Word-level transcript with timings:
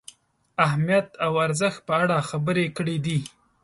اهمیت 0.65 1.07
او 1.25 1.33
ارزښت 1.45 1.79
په 1.87 1.93
اړه 2.01 2.17
خبرې 2.29 2.65
کړې 2.77 2.97
دي. 3.05 3.19